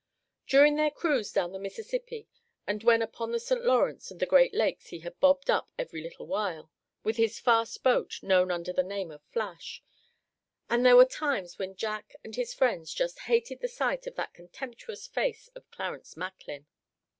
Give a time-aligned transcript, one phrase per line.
[0.47, 2.27] During their cruise down the Mississippi,
[2.65, 3.63] and when upon the St.
[3.63, 6.71] Lawrence and the Great Lakes he had bobbed up every little while,
[7.03, 9.83] with his fast boat, known under the name of Flash,
[10.67, 14.33] and there were times when Jack and his friends just hated the sight of that
[14.33, 16.65] contemptuous face of Clarence Macklin.